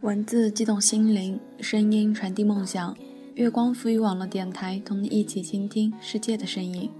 [0.00, 2.96] 文字激动心灵，声音传递梦想。
[3.34, 6.90] 月光赋予网络电台，同你一起倾听世界的声音。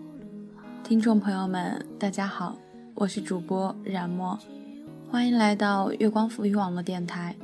[0.84, 2.58] 听众朋友们，大家好，
[2.94, 4.38] 我是主播冉墨，
[5.10, 7.34] 欢迎来到月光赋予网络电台。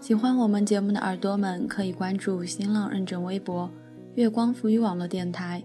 [0.00, 3.68] 喜欢我们节目的耳朵们，可以关注新浪认证微博
[4.14, 5.62] “月光赋予网络电台”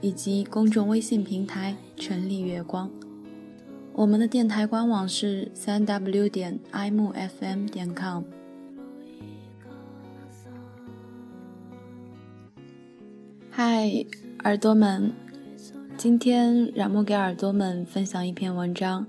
[0.00, 2.90] 以及公众微信平台“成立月光”。
[3.92, 8.24] 我们的电台官网是三 w 点 imufm 点 com。
[13.50, 14.06] 嗨，
[14.44, 15.12] 耳朵们，
[15.98, 19.06] 今天冉墨给耳朵们分享一篇文章，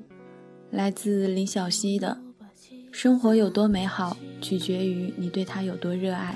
[0.69, 2.17] 来自林小溪的
[2.91, 6.35] 《生活有多美好，取决于你对它有多热爱》。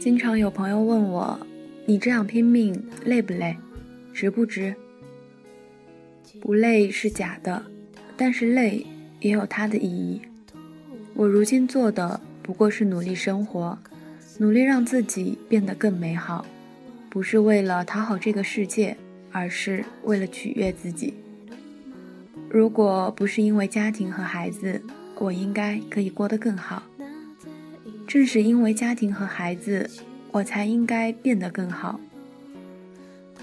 [0.00, 1.38] 经常有朋友问我，
[1.84, 3.54] 你这样拼命累不累，
[4.14, 4.74] 值不值？
[6.40, 7.62] 不累是假的，
[8.16, 8.86] 但是累
[9.20, 10.22] 也有它的意义。
[11.12, 13.78] 我如今做的不过是努力生活。
[14.38, 16.46] 努力让自己变得更美好，
[17.10, 18.96] 不是为了讨好这个世界，
[19.30, 21.12] 而是为了取悦自己。
[22.48, 24.80] 如果不是因为家庭和孩子，
[25.18, 26.82] 我应该可以过得更好。
[28.10, 29.88] 正是因为家庭和孩子，
[30.32, 32.00] 我才应该变得更好。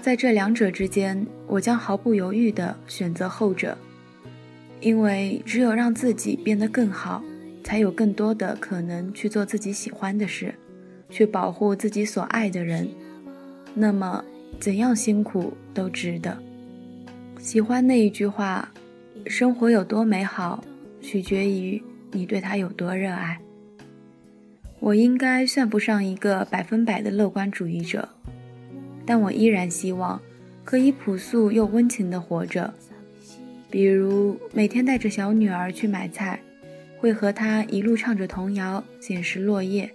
[0.02, 3.78] 在这两者之间，我将毫不犹豫地选择后者，
[4.82, 7.24] 因为只有让自己变得更好，
[7.64, 10.54] 才有更多的可能去做自己喜欢的事。
[11.08, 12.86] 去保护自己所爱的人，
[13.72, 14.22] 那么
[14.60, 16.36] 怎样辛苦都值得。
[17.38, 18.70] 喜欢那一句话
[19.24, 20.62] ：“生活有多美好，
[21.00, 21.82] 取决于
[22.12, 23.40] 你对它有多热爱。”
[24.80, 28.08] 我应该算不上一个百分百的乐观主义者，
[29.04, 30.20] 但我依然希望
[30.64, 32.72] 可以朴素又温情地活着。
[33.70, 36.40] 比如每天带着小女儿去买菜，
[36.98, 39.90] 会和她一路唱着童谣，捡拾落叶。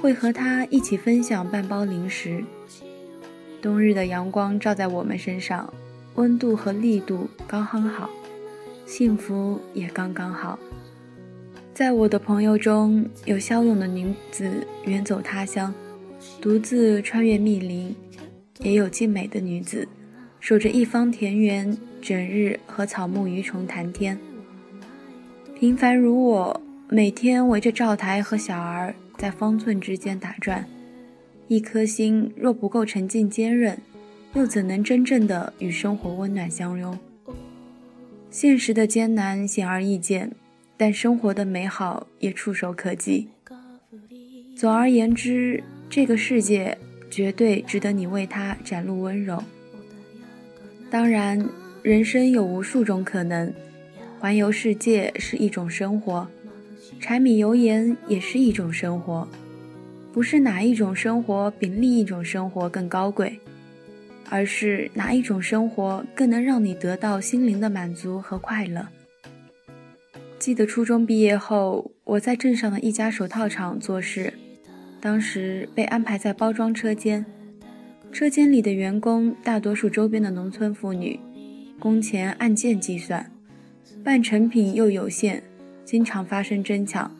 [0.00, 2.42] 会和他一起分享半包零食。
[3.60, 5.70] 冬日的阳光照在我们身上，
[6.14, 8.08] 温度和力度刚刚好，
[8.86, 10.58] 幸福也刚刚好。
[11.80, 15.72] 在我的朋友中有骁勇的女子远走他乡，
[16.38, 17.94] 独自穿越密林；
[18.58, 19.88] 也有静美的女子，
[20.40, 24.18] 守着一方田园，整日和草木鱼虫谈天。
[25.58, 26.60] 平凡如我，
[26.90, 28.94] 每天围着灶台和小儿。
[29.16, 30.62] 在方寸之间打转，
[31.48, 33.78] 一颗心若不够沉静坚韧，
[34.34, 36.98] 又怎能真正的与生活温暖相拥？
[38.30, 40.32] 现实的艰难显而易见，
[40.80, 43.28] 但生活的美好也触手可及。
[44.56, 46.74] 总而言之，这个世界
[47.10, 49.44] 绝对值得你为它展露温柔。
[50.90, 51.46] 当然，
[51.82, 53.52] 人生有无数种可能，
[54.18, 56.26] 环游世界是一种生活。
[56.98, 59.28] 柴米油盐也是一种生活，
[60.14, 63.38] 不是哪一种生活比另一种生活更高贵，
[64.30, 68.88] 而是哪一种生活更能让你得到心灵的满足和快乐。
[70.40, 74.32] 记得初中毕业后，我在镇上的一家手套厂做事，
[74.98, 77.26] 当时被安排在包装车间，
[78.10, 81.20] 车间里的员工大多数周边的农村妇女，
[81.78, 83.30] 工钱按件计算，
[84.02, 85.42] 半成品又有限。
[85.84, 87.14] 经常发生争抢，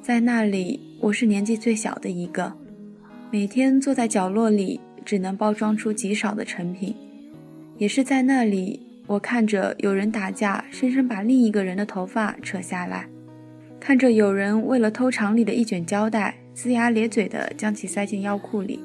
[0.00, 2.52] 在那里我是年纪最小的一个，
[3.30, 6.96] 每天坐在角落里，只能包装出极少的成品。
[7.78, 8.80] 也是在那里，
[9.12, 13.04] 我看着有人打架，生生把另一个人的头发扯下来；
[13.78, 18.78] 看着有人为了偷厂里的一卷胶带，龇牙咧嘴地将其塞进腰裤里；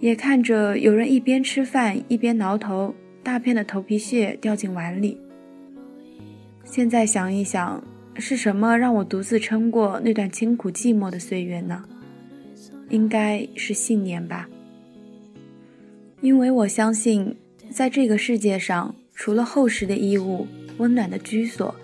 [0.00, 5.20] 也看着有人一边吃饭一边挠头，大片的头皮屑掉进碗里。
[6.64, 7.84] 现在想一想。
[8.18, 11.84] 是什么让我独自撑过那段清苦寂寞的岁月呢？
[12.88, 14.48] 应该是信念吧。
[16.22, 17.36] 因为我相信，
[17.68, 20.46] 在这个世界上，除了厚实的衣物、
[20.76, 21.74] 温暖的居所，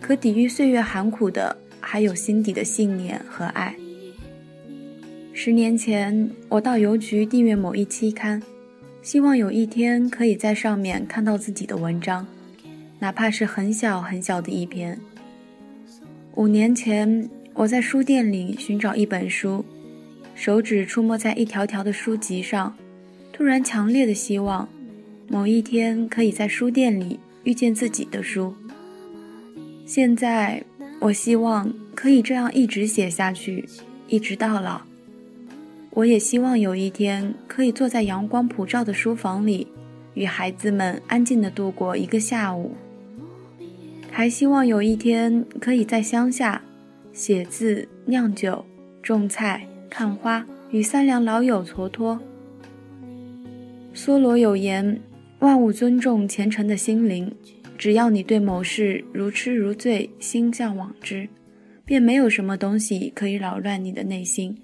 [0.00, 3.74] 可抵御岁月寒苦的，还有心底的信念和爱。
[5.34, 8.40] 十年前，我到邮局订阅某一期刊，
[9.02, 12.26] 希望有一天可以在上面看到自己的文章，
[13.00, 14.98] 哪怕是很小很小的一篇。
[16.36, 19.64] 五年前，我在书店里寻找一本书，
[20.36, 22.72] 手指触摸在一条条的书籍上，
[23.32, 24.68] 突然强烈的希望，
[25.30, 28.54] 某一天可以在书店里遇见自己的书。
[29.84, 30.62] 现在，
[31.00, 33.68] 我希望可以这样一直写下去，
[34.06, 34.80] 一直到老，
[35.90, 39.66] 我也希望有一天可以坐在阳光普照的书房里，
[40.14, 42.72] 与孩子们安静地度过一个下午。
[44.10, 46.62] 还希望有一天可以在乡下
[47.12, 48.64] 写字、酿酒、
[49.02, 52.18] 种菜、看花，与三两老友蹉跎。
[53.94, 55.00] 梭罗有言
[55.40, 57.32] ：“万物尊重虔诚的心灵，
[57.76, 61.28] 只要你对某事如痴如醉，心向往之，
[61.84, 64.58] 便没有什么东西可以扰乱你的内心。”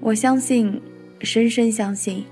[0.00, 0.80] 我相信，
[1.20, 2.24] 深深相信，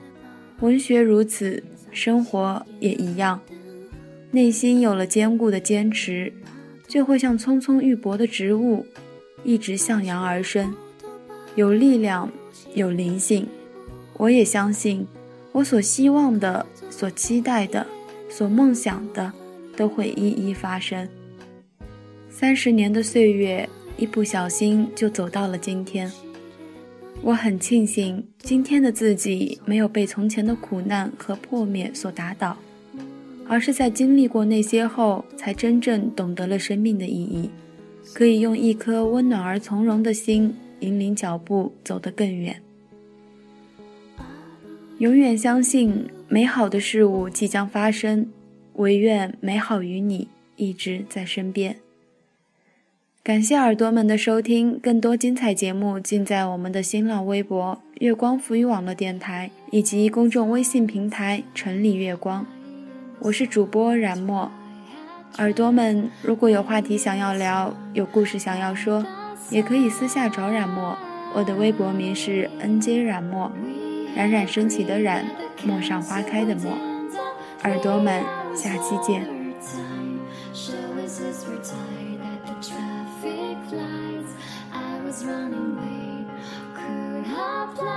[0.60, 3.40] 文学如此，生活也一样。
[4.30, 6.32] 内心有了坚固的坚持，
[6.88, 8.86] 就会像葱葱欲搏的植物，
[9.44, 10.74] 一直向阳而生，
[11.56, 12.32] 有力量，
[12.74, 13.46] 有灵性。
[14.14, 15.06] 我也相信，
[15.52, 16.64] 我所希望的、
[17.02, 17.84] 所期待的、
[18.31, 19.32] 所梦想的，
[19.76, 21.08] 都会一一发生。
[22.31, 26.08] 三十年的岁月，一不小心就走到了今天。
[27.20, 32.56] 我很庆幸今天的自己没有被从前的苦难和破灭所打倒，
[33.48, 37.50] 而是在经历过那些后，才真正懂得了生命的意义，
[38.14, 42.62] 可以用一颗温暖而从容的心引领脚步走得更远。
[45.02, 48.28] 永远相信美好的事物即将发生，
[48.75, 51.75] 唯愿美好与你一直在身边。
[53.20, 62.46] 感谢耳朵们的收听，更多精彩节目尽在我们的新浪微博“月光浮语网络电台”以及公众微信平台“城里月光”。
[63.19, 64.52] 我是主播冉墨，
[65.38, 69.05] 耳朵们如果有话题想要聊，有故事想要说，
[69.50, 70.96] 也可以私下找冉墨。
[71.34, 73.50] 我的微博名是 nj 冉墨，
[74.14, 75.24] 冉冉升起的冉，
[75.64, 76.72] 陌上花开的陌。
[77.64, 78.22] 耳朵们，
[78.54, 79.26] 下期见。
[85.24, 86.26] running late
[86.74, 87.92] could apply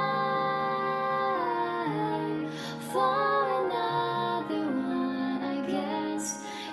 [2.91, 6.25] for another one I guess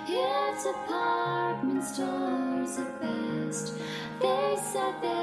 [0.05, 3.65] it's apartment stores at best
[4.19, 5.22] they said there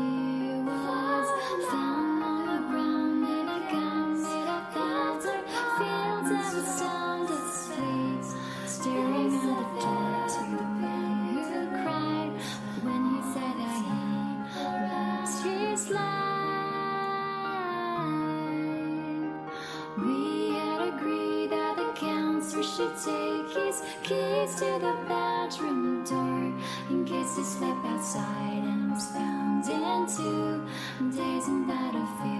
[19.97, 26.53] We had agreed that the counselor should take his keys to the bedroom door
[26.89, 30.63] in case he slept outside and was found in two
[31.17, 32.30] days in battlefields